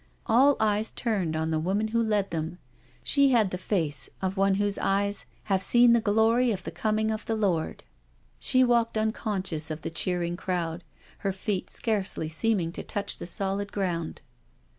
All 0.25 0.55
eyes 0.59 0.89
turned 0.89 1.35
on 1.35 1.51
the 1.51 1.59
woman 1.59 1.89
who 1.89 2.01
led 2.01 2.31
them« 2.31 2.57
She 3.03 3.29
had 3.29 3.51
the 3.51 3.57
face 3.59 4.09
of 4.19 4.35
one 4.35 4.55
whose 4.55 4.79
eyes" 4.79 5.27
have 5.51 5.61
seen 5.61 5.93
the 5.93 6.01
glory 6.01 6.51
of 6.51 6.63
the 6.63 6.71
coming 6.71 7.11
of 7.11 7.23
the 7.27 7.35
Lord.'^ 7.35 7.83
She 8.39 8.63
walked 8.63 8.97
un 8.97 9.11
conscious 9.11 9.69
of 9.69 9.83
the 9.83 9.91
cheering 9.91 10.35
crowd, 10.37 10.83
her 11.19 11.31
feet 11.31 11.69
scarcely 11.69 12.27
seem 12.29 12.59
ing 12.59 12.71
to 12.71 12.83
touch 12.83 13.19
the 13.19 13.27
solid 13.27 13.71
ground. 13.71 14.21